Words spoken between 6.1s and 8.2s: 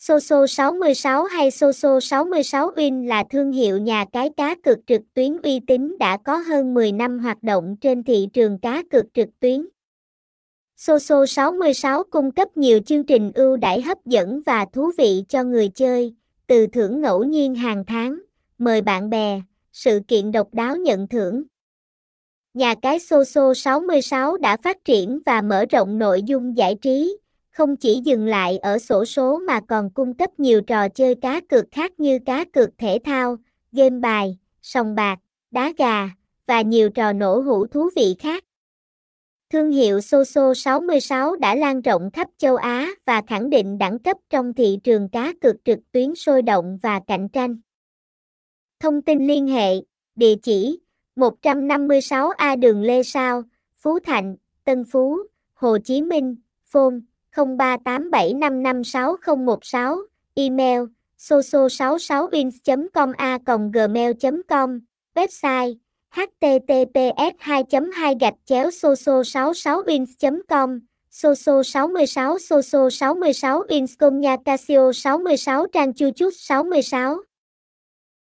có hơn 10 năm hoạt động trên